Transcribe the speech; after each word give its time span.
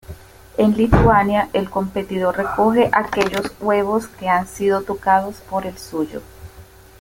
En 0.57 0.75
Lituania 0.77 1.49
el 1.53 1.69
competidor 1.69 2.35
recoge 2.35 2.89
aquellos 2.91 3.51
huevos 3.59 4.07
que 4.07 4.27
han 4.29 4.47
sido 4.47 4.81
tocados 4.81 5.35
por 5.47 5.67
el 5.67 5.77
suyo. 5.77 6.23